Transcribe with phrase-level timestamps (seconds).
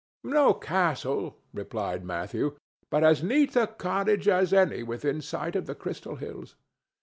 [0.23, 2.55] "No castle," replied Matthew,
[2.89, 6.55] "but as neat a cottage as any within sight of the Crystal Hills.